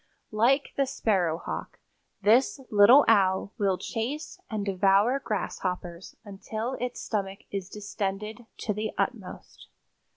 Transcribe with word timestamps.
Like 0.31 0.69
the 0.77 0.87
sparrowhawk, 0.87 1.77
this 2.23 2.59
little 2.71 3.05
Owl 3.07 3.53
will 3.59 3.77
chase 3.77 4.39
and 4.49 4.65
devour 4.65 5.19
grasshoppers 5.19 6.15
until 6.25 6.73
its 6.81 6.99
stomach 6.99 7.41
is 7.51 7.69
distended 7.69 8.47
to 8.61 8.73
the 8.73 8.93
utmost." 8.97 9.67